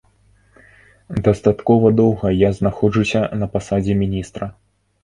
[1.27, 4.55] Дастаткова доўга я знаходжуся на пасадзе міністра.